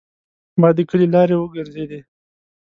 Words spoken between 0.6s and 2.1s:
د کلي لارې وګرځیدې.